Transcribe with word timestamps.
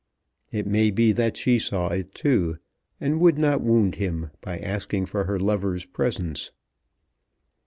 It 0.51 0.65
may 0.65 0.89
be 0.89 1.11
that 1.11 1.37
she 1.37 1.59
saw 1.59 1.89
it 1.89 2.15
too, 2.15 2.57
and 2.99 3.19
would 3.19 3.37
not 3.37 3.61
wound 3.61 3.93
him 4.01 4.31
by 4.41 4.57
asking 4.57 5.05
for 5.05 5.25
her 5.25 5.39
lover's 5.39 5.85
presence. 5.85 6.49